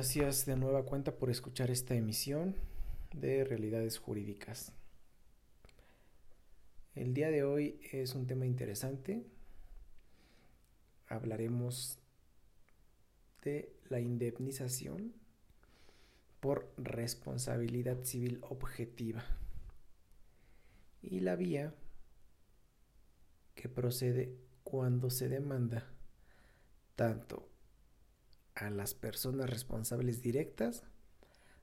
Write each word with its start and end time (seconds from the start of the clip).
Gracias 0.00 0.46
de 0.46 0.56
nueva 0.56 0.86
cuenta 0.86 1.14
por 1.14 1.28
escuchar 1.28 1.70
esta 1.70 1.94
emisión 1.94 2.56
de 3.12 3.44
Realidades 3.44 3.98
Jurídicas. 3.98 4.72
El 6.94 7.12
día 7.12 7.30
de 7.30 7.44
hoy 7.44 7.78
es 7.92 8.14
un 8.14 8.26
tema 8.26 8.46
interesante. 8.46 9.26
Hablaremos 11.06 11.98
de 13.44 13.76
la 13.90 14.00
indemnización 14.00 15.12
por 16.40 16.72
responsabilidad 16.78 18.02
civil 18.02 18.38
objetiva 18.40 19.22
y 21.02 21.20
la 21.20 21.36
vía 21.36 21.74
que 23.54 23.68
procede 23.68 24.34
cuando 24.64 25.10
se 25.10 25.28
demanda 25.28 25.92
tanto 26.96 27.49
a 28.60 28.68
las 28.68 28.94
personas 28.94 29.48
responsables 29.48 30.20
directas, 30.20 30.84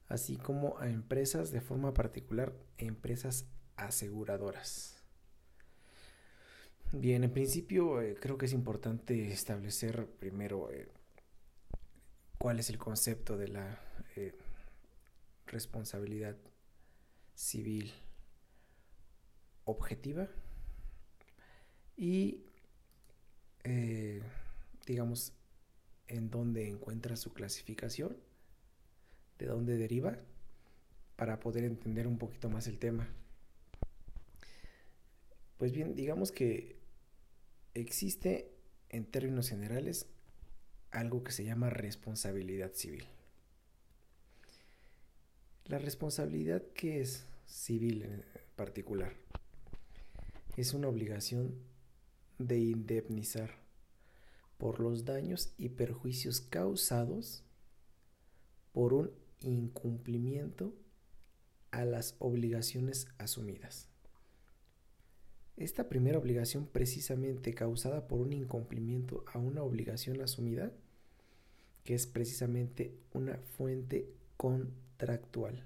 así 0.07 0.35
como 0.37 0.79
a 0.79 0.89
empresas 0.89 1.51
de 1.51 1.61
forma 1.61 1.93
particular, 1.93 2.53
empresas 2.77 3.45
aseguradoras. 3.75 4.97
Bien, 6.91 7.23
en 7.23 7.31
principio 7.31 8.01
eh, 8.01 8.15
creo 8.19 8.37
que 8.37 8.47
es 8.47 8.53
importante 8.53 9.31
establecer 9.31 10.07
primero 10.19 10.71
eh, 10.71 10.87
cuál 12.39 12.59
es 12.59 12.69
el 12.69 12.79
concepto 12.79 13.37
de 13.37 13.49
la 13.49 13.79
eh, 14.15 14.33
responsabilidad 15.45 16.35
civil 17.35 17.93
objetiva 19.65 20.27
y 21.97 22.43
digamos 24.85 25.36
en 26.07 26.29
dónde 26.29 26.67
encuentra 26.67 27.15
su 27.15 27.33
clasificación, 27.33 28.17
de 29.39 29.45
dónde 29.45 29.77
deriva, 29.77 30.17
para 31.15 31.39
poder 31.39 31.63
entender 31.63 32.07
un 32.07 32.17
poquito 32.17 32.49
más 32.49 32.67
el 32.67 32.79
tema. 32.79 33.07
Pues 35.57 35.71
bien, 35.71 35.95
digamos 35.95 36.31
que 36.31 36.77
existe 37.73 38.51
en 38.89 39.05
términos 39.05 39.49
generales 39.49 40.07
algo 40.91 41.23
que 41.23 41.31
se 41.31 41.43
llama 41.43 41.69
responsabilidad 41.69 42.73
civil. 42.73 43.05
La 45.65 45.79
responsabilidad 45.79 46.63
que 46.73 47.01
es 47.01 47.25
civil 47.45 48.03
en 48.03 48.23
particular 48.55 49.13
es 50.55 50.73
una 50.73 50.87
obligación 50.87 51.55
de 52.39 52.59
indemnizar 52.59 53.66
por 54.57 54.79
los 54.79 55.05
daños 55.05 55.53
y 55.57 55.69
perjuicios 55.69 56.41
causados 56.41 57.43
por 58.73 58.93
un 58.93 59.11
incumplimiento 59.41 60.73
a 61.71 61.85
las 61.85 62.15
obligaciones 62.19 63.07
asumidas. 63.17 63.87
Esta 65.57 65.89
primera 65.89 66.19
obligación 66.19 66.67
precisamente 66.67 67.53
causada 67.53 68.07
por 68.07 68.19
un 68.19 68.31
incumplimiento 68.33 69.25
a 69.33 69.39
una 69.39 69.63
obligación 69.63 70.21
asumida, 70.21 70.71
que 71.83 71.95
es 71.95 72.05
precisamente 72.05 72.93
una 73.13 73.37
fuente 73.57 74.07
contractual. 74.37 75.63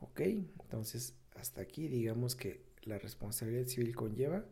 ¿Ok? 0.00 0.20
Entonces, 0.20 1.14
hasta 1.34 1.60
aquí 1.60 1.88
digamos 1.88 2.36
que 2.36 2.62
la 2.82 2.98
responsabilidad 2.98 3.66
civil 3.66 3.96
conlleva 3.96 4.44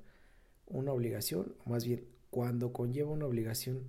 una 0.66 0.92
obligación, 0.92 1.54
o 1.64 1.70
más 1.70 1.84
bien 1.84 2.04
cuando 2.30 2.72
conlleva 2.72 3.10
una 3.10 3.26
obligación 3.26 3.82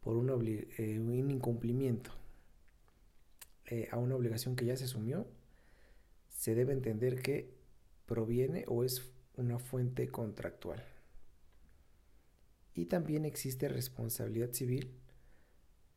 por 0.00 0.16
eh, 0.16 0.98
un 0.98 1.30
incumplimiento 1.30 2.10
eh, 3.66 3.88
a 3.92 3.98
una 3.98 4.16
obligación 4.16 4.56
que 4.56 4.64
ya 4.64 4.76
se 4.76 4.84
asumió, 4.84 5.26
se 6.28 6.54
debe 6.54 6.72
entender 6.72 7.22
que 7.22 7.54
proviene 8.06 8.64
o 8.66 8.84
es 8.84 9.12
una 9.36 9.58
fuente 9.58 10.08
contractual. 10.08 10.84
Y 12.74 12.86
también 12.86 13.24
existe 13.24 13.68
responsabilidad 13.68 14.52
civil 14.52 14.90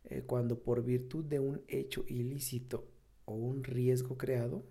eh, 0.03 0.22
cuando 0.22 0.61
por 0.61 0.84
virtud 0.84 1.25
de 1.25 1.40
un 1.40 1.63
hecho 1.67 2.06
ilícito 2.07 2.88
o 3.25 3.34
un 3.34 3.63
riesgo 3.63 4.17
creado, 4.17 4.63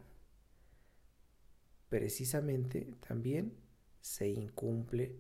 precisamente 1.89 2.87
también 3.07 3.53
se 4.01 4.29
incumple 4.29 5.17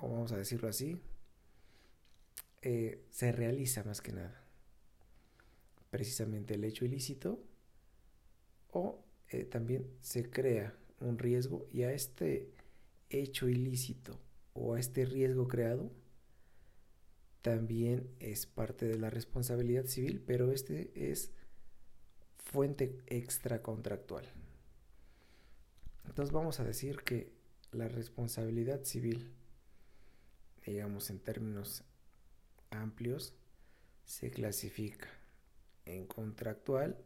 o 0.00 0.08
vamos 0.08 0.32
a 0.32 0.36
decirlo 0.36 0.68
así, 0.68 1.00
eh, 2.62 3.04
se 3.10 3.32
realiza 3.32 3.84
más 3.84 4.00
que 4.00 4.12
nada. 4.12 4.44
Precisamente 5.90 6.54
el 6.54 6.64
hecho 6.64 6.84
ilícito 6.84 7.40
o 8.70 9.02
eh, 9.30 9.44
también 9.44 9.86
se 10.00 10.28
crea 10.28 10.74
un 11.00 11.18
riesgo 11.18 11.66
y 11.72 11.82
a 11.82 11.92
este 11.92 12.50
hecho 13.10 13.48
ilícito 13.48 14.18
o 14.54 14.74
a 14.74 14.80
este 14.80 15.04
riesgo 15.04 15.48
creado 15.48 15.90
también 17.42 18.10
es 18.18 18.46
parte 18.46 18.86
de 18.86 18.98
la 18.98 19.10
responsabilidad 19.10 19.86
civil, 19.86 20.22
pero 20.26 20.52
este 20.52 20.90
es 20.94 21.32
fuente 22.36 22.98
extracontractual. 23.06 24.26
Entonces 26.06 26.32
vamos 26.32 26.60
a 26.60 26.64
decir 26.64 26.98
que 27.02 27.32
la 27.72 27.88
responsabilidad 27.88 28.84
civil 28.84 29.30
digamos 30.68 31.10
en 31.10 31.18
términos 31.18 31.84
amplios, 32.70 33.34
se 34.04 34.30
clasifica 34.30 35.08
en 35.84 36.06
contractual 36.06 36.96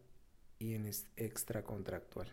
y 0.59 0.75
en 0.75 0.91
extracontractual. 1.17 2.29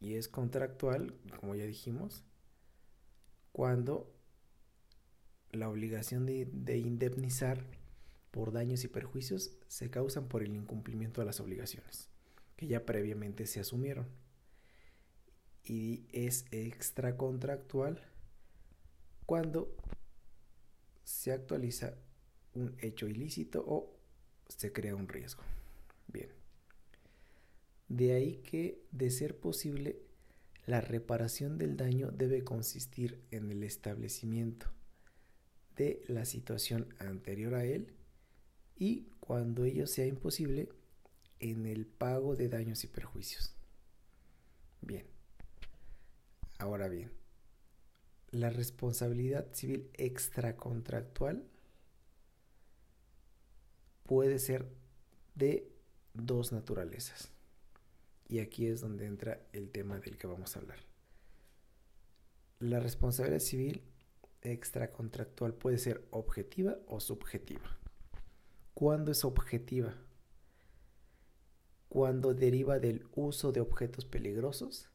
Y 0.00 0.14
es 0.14 0.28
contractual, 0.28 1.14
como 1.38 1.54
ya 1.54 1.64
dijimos, 1.64 2.24
cuando 3.52 4.10
la 5.52 5.68
obligación 5.68 6.26
de, 6.26 6.46
de, 6.50 6.78
indemnizar 6.78 7.64
por 8.30 8.52
daños 8.52 8.84
y 8.84 8.88
perjuicios 8.88 9.50
se 9.66 9.90
causan 9.90 10.28
por 10.28 10.42
el 10.42 10.54
incumplimiento 10.54 11.20
de 11.20 11.26
las 11.26 11.40
obligaciones 11.40 12.08
que 12.56 12.66
ya 12.66 12.84
previamente 12.84 13.46
se 13.46 13.60
asumieron. 13.60 14.06
Y 15.64 16.04
es 16.12 16.44
extracontractual 16.50 18.09
cuando 19.30 19.72
se 21.04 21.30
actualiza 21.30 21.94
un 22.54 22.74
hecho 22.80 23.06
ilícito 23.06 23.62
o 23.64 23.96
se 24.48 24.72
crea 24.72 24.96
un 24.96 25.06
riesgo. 25.06 25.44
Bien. 26.08 26.30
De 27.86 28.12
ahí 28.12 28.38
que, 28.38 28.82
de 28.90 29.08
ser 29.12 29.38
posible, 29.38 30.02
la 30.66 30.80
reparación 30.80 31.58
del 31.58 31.76
daño 31.76 32.10
debe 32.10 32.42
consistir 32.42 33.22
en 33.30 33.52
el 33.52 33.62
establecimiento 33.62 34.66
de 35.76 36.02
la 36.08 36.24
situación 36.24 36.92
anterior 36.98 37.54
a 37.54 37.64
él 37.64 37.94
y, 38.76 39.12
cuando 39.20 39.64
ello 39.64 39.86
sea 39.86 40.06
imposible, 40.06 40.70
en 41.38 41.66
el 41.66 41.86
pago 41.86 42.34
de 42.34 42.48
daños 42.48 42.82
y 42.82 42.88
perjuicios. 42.88 43.54
Bien. 44.80 45.06
Ahora 46.58 46.88
bien, 46.88 47.19
la 48.32 48.50
responsabilidad 48.50 49.52
civil 49.52 49.90
extracontractual 49.94 51.44
puede 54.04 54.38
ser 54.38 54.68
de 55.34 55.70
dos 56.14 56.52
naturalezas. 56.52 57.32
Y 58.28 58.38
aquí 58.38 58.66
es 58.66 58.80
donde 58.80 59.06
entra 59.06 59.40
el 59.52 59.70
tema 59.70 59.98
del 59.98 60.16
que 60.16 60.26
vamos 60.26 60.54
a 60.54 60.60
hablar. 60.60 60.78
La 62.60 62.78
responsabilidad 62.78 63.40
civil 63.40 63.82
extracontractual 64.42 65.54
puede 65.54 65.78
ser 65.78 66.06
objetiva 66.10 66.76
o 66.86 67.00
subjetiva. 67.00 67.78
¿Cuándo 68.74 69.10
es 69.10 69.24
objetiva? 69.24 69.94
Cuando 71.88 72.34
deriva 72.34 72.78
del 72.78 73.06
uso 73.14 73.50
de 73.50 73.60
objetos 73.60 74.04
peligrosos 74.04 74.89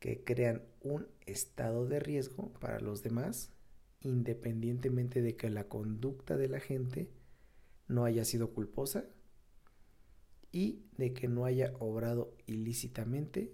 que 0.00 0.24
crean 0.24 0.62
un 0.80 1.06
estado 1.26 1.86
de 1.86 2.00
riesgo 2.00 2.52
para 2.54 2.80
los 2.80 3.02
demás, 3.02 3.52
independientemente 4.00 5.20
de 5.20 5.36
que 5.36 5.50
la 5.50 5.68
conducta 5.68 6.38
de 6.38 6.48
la 6.48 6.58
gente 6.58 7.10
no 7.86 8.04
haya 8.04 8.24
sido 8.24 8.52
culposa 8.52 9.04
y 10.52 10.86
de 10.96 11.12
que 11.12 11.28
no 11.28 11.44
haya 11.44 11.74
obrado 11.78 12.34
ilícitamente, 12.46 13.52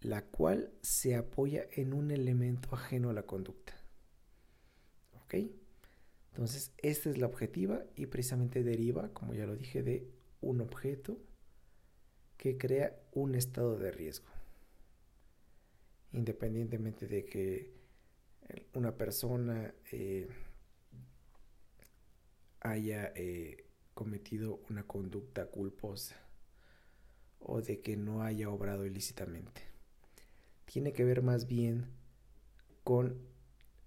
la 0.00 0.26
cual 0.26 0.72
se 0.82 1.16
apoya 1.16 1.66
en 1.72 1.94
un 1.94 2.10
elemento 2.10 2.74
ajeno 2.74 3.08
a 3.08 3.14
la 3.14 3.22
conducta. 3.22 3.72
¿Ok? 5.22 5.34
Entonces, 6.32 6.72
esta 6.78 7.08
es 7.08 7.18
la 7.18 7.26
objetiva 7.26 7.84
y 7.96 8.06
precisamente 8.06 8.62
deriva, 8.62 9.08
como 9.14 9.32
ya 9.32 9.46
lo 9.46 9.56
dije, 9.56 9.82
de 9.82 10.10
un 10.40 10.60
objeto 10.60 11.18
que 12.36 12.58
crea 12.58 13.00
un 13.12 13.34
estado 13.34 13.78
de 13.78 13.90
riesgo 13.90 14.31
independientemente 16.12 17.06
de 17.06 17.24
que 17.24 17.72
una 18.74 18.96
persona 18.96 19.74
eh, 19.90 20.28
haya 22.60 23.12
eh, 23.16 23.66
cometido 23.94 24.60
una 24.68 24.86
conducta 24.86 25.46
culposa 25.46 26.16
o 27.40 27.60
de 27.60 27.80
que 27.80 27.96
no 27.96 28.22
haya 28.22 28.50
obrado 28.50 28.86
ilícitamente. 28.86 29.62
Tiene 30.64 30.92
que 30.92 31.04
ver 31.04 31.22
más 31.22 31.46
bien 31.46 31.86
con 32.84 33.18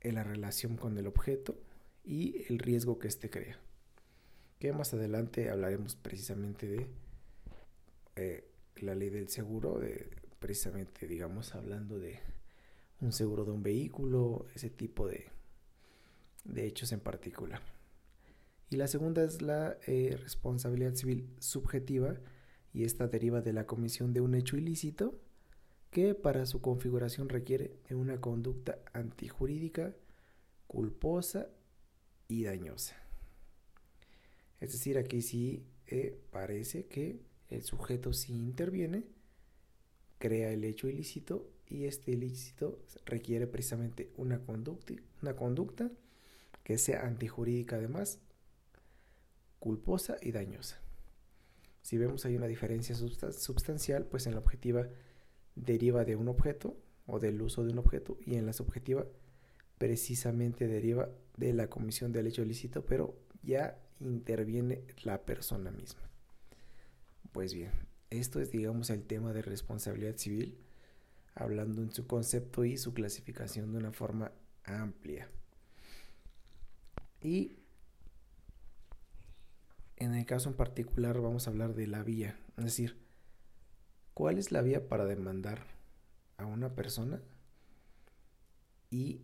la 0.01 0.23
relación 0.23 0.77
con 0.77 0.97
el 0.97 1.07
objeto 1.07 1.57
y 2.03 2.43
el 2.49 2.59
riesgo 2.59 2.99
que 2.99 3.07
éste 3.07 3.29
crea. 3.29 3.59
Que 4.59 4.71
más 4.71 4.93
adelante 4.93 5.49
hablaremos 5.49 5.95
precisamente 5.95 6.67
de 6.67 6.87
eh, 8.15 8.47
la 8.77 8.95
ley 8.95 9.09
del 9.09 9.29
seguro, 9.29 9.79
de, 9.79 10.09
precisamente 10.45 11.07
digamos 11.07 11.55
hablando 11.55 11.97
de 11.97 12.19
un 13.01 13.11
seguro 13.11 13.45
de 13.45 13.51
un 13.51 13.63
vehículo, 13.63 14.45
ese 14.53 14.69
tipo 14.69 15.07
de, 15.07 15.25
de 16.43 16.67
hechos 16.67 16.91
en 16.91 16.99
particular. 16.99 17.61
Y 18.69 18.75
la 18.75 18.87
segunda 18.87 19.23
es 19.23 19.41
la 19.41 19.75
eh, 19.87 20.15
responsabilidad 20.21 20.93
civil 20.93 21.27
subjetiva 21.39 22.19
y 22.73 22.83
esta 22.83 23.07
deriva 23.07 23.41
de 23.41 23.53
la 23.53 23.65
comisión 23.65 24.13
de 24.13 24.21
un 24.21 24.35
hecho 24.35 24.55
ilícito 24.55 25.19
que 25.89 26.13
para 26.13 26.45
su 26.45 26.61
configuración 26.61 27.27
requiere 27.27 27.79
de 27.89 27.95
una 27.95 28.21
conducta 28.21 28.77
antijurídica, 28.93 29.95
culposa 30.67 31.47
y 32.27 32.43
dañosa. 32.43 32.95
Es 34.59 34.73
decir, 34.73 34.99
aquí 34.99 35.23
sí 35.23 35.65
eh, 35.87 36.21
parece 36.29 36.85
que 36.85 37.19
el 37.49 37.63
sujeto 37.63 38.13
sí 38.13 38.33
interviene, 38.33 39.05
crea 40.17 40.51
el 40.51 40.63
hecho 40.63 40.87
ilícito 40.87 41.49
y 41.67 41.85
este 41.85 42.11
ilícito 42.11 42.79
requiere 43.05 43.47
precisamente 43.47 44.11
una 44.17 44.39
conducta, 44.39 44.93
una 45.21 45.35
conducta 45.35 45.91
que 46.63 46.77
sea 46.77 47.05
antijurídica 47.05 47.75
además, 47.75 48.19
culposa 49.59 50.17
y 50.21 50.31
dañosa. 50.31 50.79
Si 51.81 51.97
vemos 51.97 52.25
hay 52.25 52.35
una 52.35 52.47
diferencia 52.47 52.95
sustancial, 52.95 54.05
pues 54.05 54.25
en 54.25 54.33
la 54.33 54.39
objetiva 54.39 54.87
deriva 55.55 56.03
de 56.05 56.15
un 56.15 56.27
objeto 56.27 56.77
o 57.05 57.19
del 57.19 57.41
uso 57.41 57.63
de 57.63 57.71
un 57.71 57.79
objeto 57.79 58.17
y 58.25 58.35
en 58.35 58.45
la 58.45 58.53
subjetiva 58.53 59.05
precisamente 59.77 60.67
deriva 60.67 61.09
de 61.37 61.53
la 61.53 61.69
comisión 61.69 62.11
del 62.11 62.27
hecho 62.27 62.41
ilícito, 62.41 62.85
pero 62.85 63.15
ya 63.43 63.77
interviene 63.99 64.81
la 65.03 65.25
persona 65.25 65.71
misma. 65.71 66.01
Pues 67.31 67.53
bien, 67.53 67.71
esto 68.09 68.39
es 68.39 68.51
digamos 68.51 68.89
el 68.89 69.03
tema 69.03 69.33
de 69.33 69.41
responsabilidad 69.41 70.17
civil, 70.17 70.57
hablando 71.33 71.81
en 71.81 71.91
su 71.91 72.07
concepto 72.07 72.63
y 72.65 72.77
su 72.77 72.93
clasificación 72.93 73.71
de 73.71 73.79
una 73.79 73.91
forma 73.91 74.31
amplia. 74.63 75.29
Y 77.21 77.57
en 79.97 80.13
el 80.13 80.25
caso 80.25 80.49
en 80.49 80.55
particular 80.55 81.19
vamos 81.19 81.47
a 81.47 81.49
hablar 81.49 81.73
de 81.73 81.87
la 81.87 82.03
vía, 82.03 82.37
es 82.57 82.65
decir, 82.65 82.97
¿cuál 84.13 84.37
es 84.37 84.51
la 84.51 84.61
vía 84.61 84.87
para 84.87 85.05
demandar 85.05 85.65
a 86.37 86.45
una 86.45 86.75
persona 86.75 87.21
y 88.89 89.21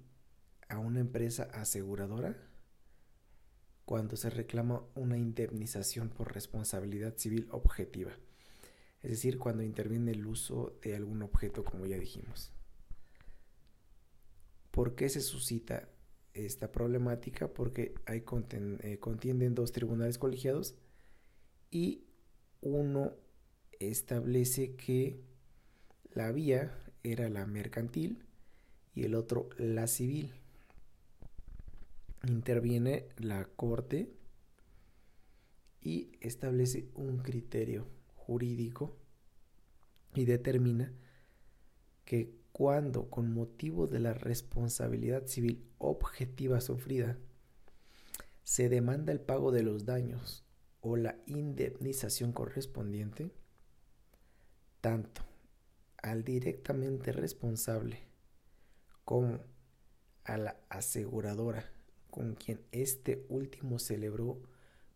a 0.70 0.80
una 0.80 1.00
empresa 1.00 1.44
aseguradora 1.54 2.36
cuando 3.86 4.16
se 4.16 4.30
reclama 4.30 4.84
una 4.96 5.18
indemnización 5.18 6.10
por 6.10 6.34
responsabilidad 6.34 7.18
civil 7.18 7.48
objetiva? 7.52 8.12
Es 9.04 9.12
decir, 9.12 9.38
cuando 9.40 9.64
interviene 9.64 10.12
el 10.12 10.26
uso 10.26 10.78
de 10.82 10.96
algún 10.96 11.24
objeto, 11.24 11.64
como 11.64 11.86
ya 11.86 11.98
dijimos. 11.98 12.52
¿Por 14.70 14.96
qué 14.96 15.10
se 15.10 15.22
suscita 15.22 15.90
esta 16.34 16.72
problemática 16.72 17.54
porque 17.54 17.94
hay 18.06 18.24
eh, 18.54 18.98
contienden 19.00 19.56
dos 19.56 19.72
tribunales 19.72 20.18
colegiados 20.18 20.76
y 21.70 22.06
uno 22.62 23.14
establece 23.80 24.76
que 24.76 25.20
la 26.14 26.32
vía 26.32 26.78
era 27.04 27.30
la 27.30 27.46
mercantil 27.46 28.24
y 28.94 29.04
el 29.04 29.16
otro 29.16 29.50
la 29.58 29.88
civil. 29.88 30.34
Interviene 32.28 33.08
la 33.18 33.46
corte 33.46 34.14
y 35.82 36.12
establece 36.22 36.90
un 36.94 37.18
criterio 37.18 37.88
jurídico 38.26 38.96
y 40.14 40.26
determina 40.26 40.94
que 42.06 42.34
cuando 42.52 43.10
con 43.10 43.34
motivo 43.34 43.88
de 43.88 44.00
la 44.00 44.14
responsabilidad 44.14 45.26
civil 45.26 45.66
objetiva 45.78 46.62
sufrida 46.62 47.18
se 48.44 48.70
demanda 48.70 49.12
el 49.12 49.22
pago 49.22 49.52
de 49.52 49.64
los 49.64 49.86
daños 49.86 50.44
o 50.82 50.98
la 50.98 51.16
indemnización 51.26 52.34
correspondiente, 52.34 53.32
tanto 54.82 55.22
al 56.02 56.24
directamente 56.24 57.12
responsable 57.12 58.00
como 59.06 59.40
a 60.26 60.38
la 60.38 60.58
aseguradora 60.70 61.72
con 62.10 62.36
quien 62.36 62.62
este 62.72 63.26
último 63.30 63.80
celebró 63.80 64.42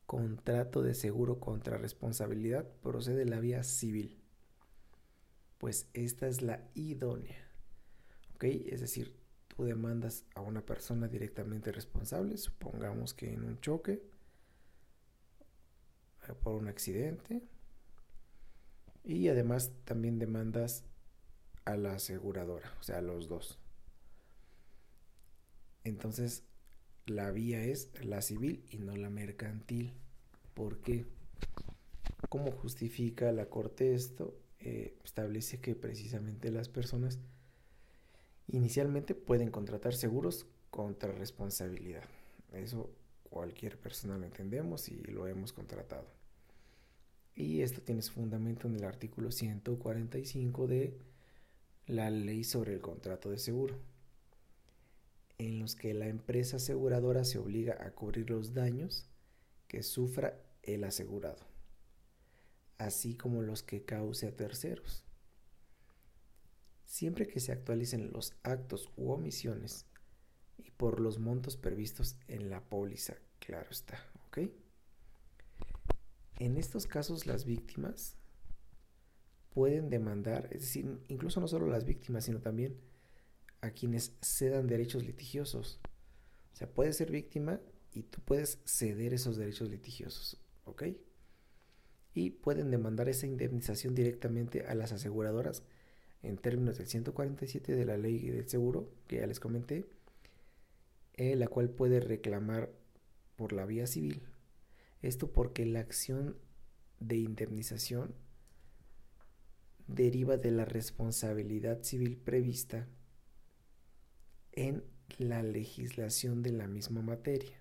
contrato 0.05 0.81
de 0.81 0.93
seguro 0.93 1.39
contra 1.39 1.77
responsabilidad 1.77 2.67
procede 2.81 3.25
la 3.25 3.39
vía 3.39 3.63
civil, 3.63 4.21
pues 5.57 5.89
esta 5.93 6.27
es 6.27 6.41
la 6.41 6.69
idónea. 6.75 7.45
Es 8.41 8.79
decir, 8.79 9.15
tú 9.47 9.63
demandas 9.63 10.25
a 10.35 10.41
una 10.41 10.63
persona 10.63 11.07
directamente 11.07 11.71
responsable, 11.71 12.37
supongamos 12.37 13.13
que 13.13 13.33
en 13.33 13.43
un 13.43 13.59
choque, 13.59 14.03
eh, 16.27 16.33
por 16.43 16.53
un 16.55 16.67
accidente, 16.67 17.41
y 19.03 19.27
además 19.29 19.71
también 19.83 20.19
demandas 20.19 20.83
a 21.63 21.75
la 21.75 21.93
aseguradora, 21.93 22.71
o 22.79 22.83
sea, 22.83 22.99
a 22.99 23.01
los 23.01 23.27
dos. 23.27 23.59
Entonces, 25.83 26.43
la 27.05 27.31
vía 27.31 27.63
es 27.63 27.89
la 28.03 28.21
civil 28.21 28.63
y 28.69 28.77
no 28.77 28.95
la 28.95 29.09
mercantil. 29.09 29.93
¿Por 30.53 30.79
qué? 30.81 31.05
¿Cómo 32.29 32.51
justifica 32.51 33.31
la 33.31 33.47
Corte 33.47 33.93
esto? 33.93 34.37
Eh, 34.59 34.97
establece 35.03 35.59
que 35.59 35.75
precisamente 35.75 36.49
las 36.49 36.69
personas 36.69 37.19
Inicialmente 38.47 39.15
pueden 39.15 39.49
contratar 39.49 39.95
seguros 39.95 40.45
contra 40.69 41.11
responsabilidad. 41.11 42.03
Eso 42.53 42.91
cualquier 43.29 43.77
persona 43.79 44.17
lo 44.17 44.25
entendemos 44.25 44.87
y 44.89 44.97
lo 45.01 45.27
hemos 45.27 45.51
contratado. 45.51 46.07
Y 47.33 47.61
esto 47.61 47.81
tiene 47.81 48.01
su 48.01 48.13
fundamento 48.13 48.67
en 48.67 48.75
el 48.75 48.83
artículo 48.85 49.31
145 49.31 50.67
de 50.67 50.97
la 51.87 52.09
ley 52.09 52.43
sobre 52.43 52.73
el 52.73 52.81
contrato 52.81 53.29
de 53.29 53.39
seguro, 53.39 53.75
en 55.37 55.59
los 55.59 55.75
que 55.75 55.93
la 55.93 56.07
empresa 56.07 56.57
aseguradora 56.57 57.23
se 57.23 57.37
obliga 57.37 57.77
a 57.79 57.91
cubrir 57.91 58.29
los 58.29 58.53
daños 58.53 59.09
que 59.67 59.83
sufra 59.83 60.41
el 60.63 60.83
asegurado, 60.83 61.45
así 62.77 63.15
como 63.15 63.41
los 63.41 63.63
que 63.63 63.83
cause 63.83 64.27
a 64.27 64.35
terceros 64.35 65.05
siempre 66.95 67.27
que 67.27 67.39
se 67.39 67.51
actualicen 67.51 68.11
los 68.13 68.33
actos 68.43 68.89
u 68.95 69.11
omisiones 69.11 69.85
y 70.57 70.71
por 70.71 70.99
los 70.99 71.19
montos 71.19 71.57
previstos 71.57 72.15
en 72.27 72.49
la 72.49 72.61
póliza, 72.61 73.15
claro 73.39 73.69
está, 73.69 73.99
¿ok? 74.27 74.49
En 76.37 76.57
estos 76.57 76.87
casos 76.87 77.25
las 77.25 77.45
víctimas 77.45 78.17
pueden 79.53 79.89
demandar, 79.89 80.47
es 80.51 80.61
decir, 80.61 81.01
incluso 81.07 81.39
no 81.39 81.47
solo 81.47 81.67
las 81.67 81.85
víctimas, 81.85 82.25
sino 82.25 82.39
también 82.39 82.79
a 83.65 83.71
quienes 83.71 84.13
cedan 84.21 84.67
derechos 84.67 85.03
litigiosos. 85.03 85.79
O 86.53 86.55
sea, 86.55 86.69
puedes 86.69 86.97
ser 86.97 87.11
víctima 87.11 87.59
y 87.91 88.03
tú 88.03 88.21
puedes 88.21 88.59
ceder 88.65 89.13
esos 89.13 89.37
derechos 89.37 89.69
litigiosos, 89.69 90.37
¿ok? 90.65 90.83
Y 92.13 92.29
pueden 92.29 92.69
demandar 92.71 93.09
esa 93.09 93.25
indemnización 93.25 93.95
directamente 93.95 94.65
a 94.65 94.75
las 94.75 94.91
aseguradoras 94.91 95.63
en 96.21 96.37
términos 96.37 96.77
del 96.77 96.87
147 96.87 97.75
de 97.75 97.85
la 97.85 97.97
ley 97.97 98.29
del 98.29 98.47
seguro, 98.47 98.89
que 99.07 99.17
ya 99.17 99.27
les 99.27 99.39
comenté, 99.39 99.85
eh, 101.15 101.35
la 101.35 101.47
cual 101.47 101.69
puede 101.69 101.99
reclamar 101.99 102.71
por 103.35 103.51
la 103.51 103.65
vía 103.65 103.87
civil. 103.87 104.23
Esto 105.01 105.31
porque 105.31 105.65
la 105.65 105.81
acción 105.81 106.37
de 106.99 107.17
indemnización 107.17 108.15
deriva 109.87 110.37
de 110.37 110.51
la 110.51 110.65
responsabilidad 110.65 111.83
civil 111.83 112.17
prevista 112.17 112.87
en 114.55 114.83
la 115.17 115.43
legislación 115.43 116.41
de 116.43 116.51
la 116.51 116.67
misma 116.67 117.01
materia, 117.01 117.57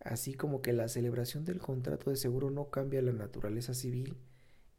así 0.00 0.34
como 0.34 0.62
que 0.62 0.72
la 0.72 0.88
celebración 0.88 1.44
del 1.44 1.60
contrato 1.60 2.10
de 2.10 2.16
seguro 2.16 2.50
no 2.50 2.70
cambia 2.70 3.02
la 3.02 3.12
naturaleza 3.12 3.74
civil 3.74 4.16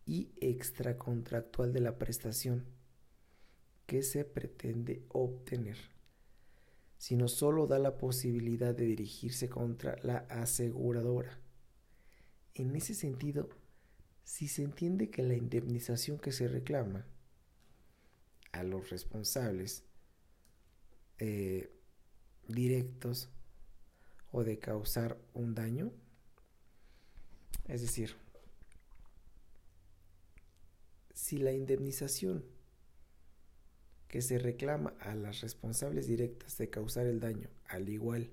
y 0.06 0.30
extracontractual 0.40 1.74
de 1.74 1.82
la 1.82 1.98
prestación 1.98 2.66
que 3.88 4.04
se 4.04 4.26
pretende 4.26 5.04
obtener. 5.10 5.78
sino 6.98 7.28
solo 7.28 7.68
da 7.68 7.78
la 7.78 7.98
posibilidad 7.98 8.74
de 8.74 8.86
dirigirse 8.86 9.50
contra 9.50 9.98
la 10.02 10.20
aseguradora. 10.30 11.40
En 12.54 12.76
ese 12.76 12.94
sentido, 12.94 13.50
si 14.24 14.48
se 14.48 14.64
entiende 14.64 15.10
que 15.10 15.22
la 15.22 15.36
indemnización 15.36 16.18
que 16.18 16.32
se 16.32 16.48
reclama 16.48 17.06
a 18.54 18.64
los 18.64 18.90
responsables 18.90 19.84
eh, 21.20 21.72
directos 22.48 23.30
o 24.32 24.44
de 24.44 24.60
causar 24.60 25.18
un 25.34 25.56
daño, 25.56 25.92
es 27.68 27.82
decir, 27.82 28.16
si 31.14 31.38
la 31.38 31.54
indemnización 31.54 32.46
que 34.08 34.22
se 34.22 34.38
reclama 34.38 34.94
a 35.00 35.16
las 35.16 35.42
responsables 35.42 36.08
directas 36.08 36.58
de 36.58 36.70
causar 36.70 37.08
el 37.08 37.20
daño, 37.20 37.50
al 37.68 37.90
igual 37.90 38.30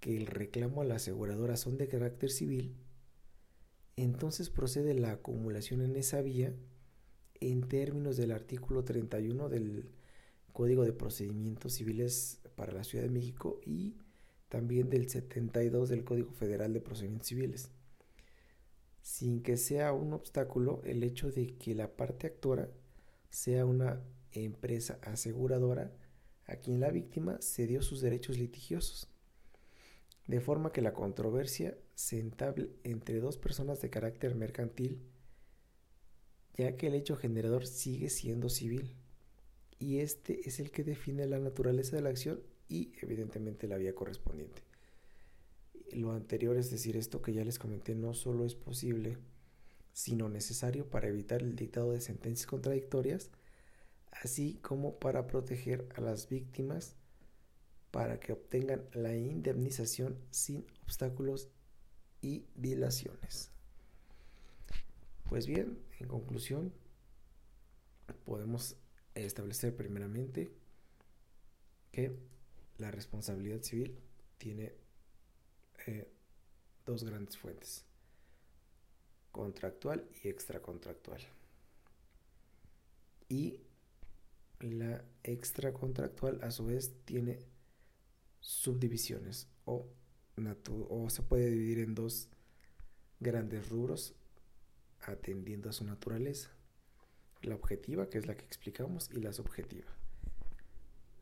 que 0.00 0.16
el 0.16 0.26
reclamo 0.26 0.82
a 0.82 0.84
la 0.84 0.96
aseguradora 0.96 1.56
son 1.56 1.78
de 1.78 1.88
carácter 1.88 2.30
civil, 2.30 2.76
entonces 3.96 4.50
procede 4.50 4.94
la 4.94 5.12
acumulación 5.12 5.80
en 5.80 5.96
esa 5.96 6.20
vía 6.20 6.52
en 7.40 7.68
términos 7.68 8.16
del 8.16 8.32
artículo 8.32 8.84
31 8.84 9.48
del 9.48 9.88
Código 10.54 10.84
de 10.84 10.92
Procedimientos 10.92 11.74
Civiles 11.74 12.40
para 12.54 12.72
la 12.72 12.84
Ciudad 12.84 13.04
de 13.04 13.10
México 13.10 13.60
y 13.66 13.96
también 14.48 14.88
del 14.88 15.10
72 15.10 15.88
del 15.88 16.04
Código 16.04 16.30
Federal 16.30 16.72
de 16.72 16.80
Procedimientos 16.80 17.26
Civiles. 17.26 17.70
Sin 19.02 19.42
que 19.42 19.56
sea 19.56 19.92
un 19.92 20.12
obstáculo 20.12 20.80
el 20.84 21.02
hecho 21.02 21.32
de 21.32 21.58
que 21.58 21.74
la 21.74 21.96
parte 21.96 22.28
actora 22.28 22.70
sea 23.30 23.66
una 23.66 24.00
empresa 24.30 25.00
aseguradora 25.02 25.92
a 26.46 26.54
quien 26.56 26.78
la 26.78 26.90
víctima 26.90 27.38
cedió 27.42 27.82
sus 27.82 28.00
derechos 28.00 28.38
litigiosos, 28.38 29.08
de 30.28 30.40
forma 30.40 30.70
que 30.70 30.82
la 30.82 30.94
controversia 30.94 31.76
se 31.96 32.20
entable 32.20 32.70
entre 32.84 33.18
dos 33.18 33.38
personas 33.38 33.80
de 33.80 33.90
carácter 33.90 34.36
mercantil, 34.36 35.02
ya 36.54 36.76
que 36.76 36.86
el 36.86 36.94
hecho 36.94 37.16
generador 37.16 37.66
sigue 37.66 38.08
siendo 38.08 38.48
civil, 38.48 38.94
y 39.84 40.00
este 40.00 40.48
es 40.48 40.60
el 40.60 40.70
que 40.70 40.84
define 40.84 41.26
la 41.26 41.38
naturaleza 41.38 41.96
de 41.96 42.02
la 42.02 42.08
acción 42.08 42.40
y 42.68 42.92
evidentemente 43.02 43.68
la 43.68 43.76
vía 43.76 43.94
correspondiente 43.94 44.62
lo 45.92 46.12
anterior, 46.12 46.56
es 46.56 46.70
decir, 46.70 46.96
esto 46.96 47.22
que 47.22 47.32
ya 47.32 47.44
les 47.44 47.58
comenté, 47.58 47.94
no 47.94 48.14
solo 48.14 48.44
es 48.44 48.54
posible, 48.54 49.18
sino 49.92 50.28
necesario 50.28 50.88
para 50.88 51.08
evitar 51.08 51.42
el 51.42 51.56
dictado 51.56 51.92
de 51.92 52.00
sentencias 52.00 52.46
contradictorias, 52.46 53.30
así 54.10 54.58
como 54.62 54.98
para 54.98 55.26
proteger 55.26 55.88
a 55.96 56.00
las 56.00 56.28
víctimas 56.28 56.96
para 57.90 58.18
que 58.18 58.32
obtengan 58.32 58.84
la 58.92 59.14
indemnización 59.14 60.18
sin 60.30 60.66
obstáculos 60.82 61.48
y 62.20 62.44
dilaciones. 62.56 63.50
Pues 65.28 65.46
bien, 65.46 65.78
en 66.00 66.08
conclusión, 66.08 66.72
podemos 68.24 68.76
establecer 69.14 69.76
primeramente 69.76 70.50
que 71.92 72.16
la 72.78 72.90
responsabilidad 72.90 73.62
civil 73.62 73.98
tiene 74.38 74.74
eh, 75.86 76.10
dos 76.84 77.04
grandes 77.04 77.36
fuentes, 77.36 77.84
contractual 79.30 80.08
y 80.22 80.28
extracontractual. 80.28 81.20
Y 83.28 83.60
la 84.60 85.04
extracontractual 85.22 86.42
a 86.42 86.50
su 86.50 86.66
vez 86.66 86.94
tiene 87.04 87.38
subdivisiones 88.40 89.48
o, 89.64 89.86
o 90.88 91.10
se 91.10 91.22
puede 91.22 91.50
dividir 91.50 91.78
en 91.78 91.94
dos 91.94 92.28
grandes 93.20 93.68
rubros 93.68 94.14
atendiendo 95.00 95.70
a 95.70 95.72
su 95.72 95.84
naturaleza. 95.84 96.53
La 97.44 97.54
objetiva, 97.54 98.08
que 98.08 98.16
es 98.16 98.26
la 98.26 98.36
que 98.36 98.46
explicamos, 98.46 99.10
y 99.12 99.20
la 99.20 99.34
subjetiva. 99.34 99.86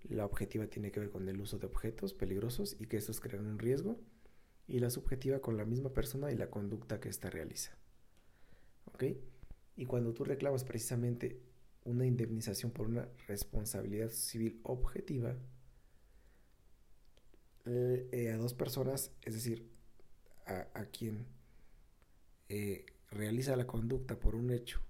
La 0.05 0.25
objetiva 0.25 0.69
tiene 0.69 0.93
que 0.93 1.00
ver 1.00 1.11
con 1.11 1.29
el 1.29 1.41
uso 1.41 1.59
de 1.59 1.67
objetos 1.67 2.14
peligrosos 2.14 2.76
y 2.79 2.87
que 2.87 2.97
estos 2.97 3.21
crean 3.21 3.47
un 3.47 3.59
riesgo 3.59 3.99
y 4.69 4.79
la 4.79 4.91
subjetiva 4.91 5.41
con 5.41 5.57
la 5.57 5.64
misma 5.64 5.93
persona 5.93 6.31
y 6.31 6.37
la 6.37 6.49
conducta 6.49 7.00
que 7.00 7.09
ésta 7.09 7.29
realiza. 7.29 7.76
¿Ok? 8.85 9.05
Y 9.76 9.87
cuando 9.87 10.14
tú 10.14 10.23
reclamas 10.25 10.62
precisamente 10.62 11.41
una 11.85 12.07
indemnización 12.07 12.71
por 12.71 12.87
una 12.87 13.09
responsabilidad 13.26 14.11
civil 14.11 14.61
objetiva, 14.62 15.37
eh, 17.64 18.31
a 18.33 18.37
dos 18.37 18.55
personas, 18.55 19.11
es 19.23 19.35
decir, 19.35 19.69
a, 20.47 20.85
quien 20.87 21.26
eh, 22.49 22.87
realiza 23.11 23.57
la 23.57 23.67
conducta 23.67 24.19
por 24.19 24.37
un 24.37 24.50
hecho 24.50 24.81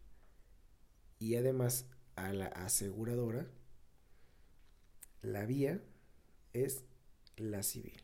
y 1.22 1.36
además 1.36 1.86
a 2.16 2.32
la 2.32 2.46
aseguradora, 2.46 3.46
la 5.20 5.46
vía 5.46 5.80
es 6.52 6.84
la 7.36 7.62
civil. 7.62 8.02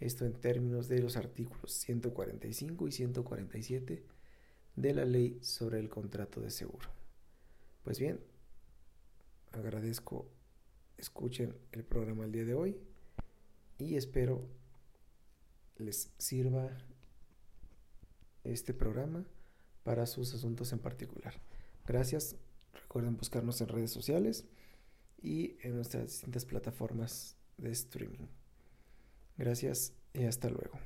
Esto 0.00 0.24
en 0.24 0.32
términos 0.32 0.88
de 0.88 1.00
los 1.00 1.18
artículos 1.18 1.72
145 1.72 2.88
y 2.88 2.92
147 2.92 4.06
de 4.76 4.94
la 4.94 5.04
ley 5.04 5.38
sobre 5.42 5.78
el 5.78 5.90
contrato 5.90 6.40
de 6.40 6.48
seguro. 6.50 6.88
Pues 7.84 7.98
bien, 7.98 8.18
agradezco 9.52 10.26
escuchen 10.96 11.54
el 11.72 11.84
programa 11.84 12.24
el 12.24 12.32
día 12.32 12.46
de 12.46 12.54
hoy 12.54 12.78
y 13.76 13.96
espero 13.96 14.48
les 15.76 16.10
sirva 16.16 16.70
este 18.42 18.72
programa 18.72 19.26
para 19.84 20.06
sus 20.06 20.32
asuntos 20.32 20.72
en 20.72 20.78
particular. 20.78 21.34
Gracias. 21.86 22.36
Recuerden 22.72 23.16
buscarnos 23.16 23.60
en 23.60 23.68
redes 23.68 23.90
sociales 23.90 24.44
y 25.22 25.56
en 25.60 25.76
nuestras 25.76 26.04
distintas 26.06 26.44
plataformas 26.44 27.36
de 27.56 27.70
streaming. 27.70 28.26
Gracias 29.38 29.92
y 30.12 30.24
hasta 30.24 30.48
luego. 30.48 30.78